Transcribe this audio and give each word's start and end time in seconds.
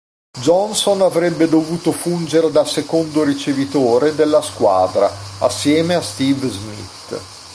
Johnson 0.39 1.03
avrebbe 1.03 1.47
dovuto 1.47 1.91
fungere 1.91 2.49
da 2.49 2.65
secondo 2.65 3.21
ricevitore 3.23 4.15
della 4.15 4.41
squadra 4.41 5.05
accanto 5.05 5.93
a 5.93 6.01
Steve 6.01 6.47
Smith. 6.49 7.21